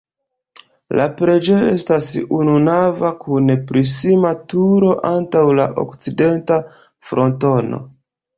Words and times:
La 0.99 1.03
preĝejo 1.17 1.67
estas 1.73 2.07
ununava 2.37 3.11
kun 3.25 3.51
prisma 3.73 4.33
turo 4.55 4.91
antaŭ 5.11 5.45
la 5.61 5.69
okcidenta 5.85 6.59
frontono. 7.13 7.83